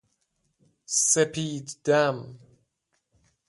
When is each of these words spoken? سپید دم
سپید 1.09 1.65
دم 1.85 2.17